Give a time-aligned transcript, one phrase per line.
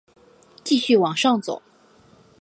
[0.63, 1.61] 继续往上走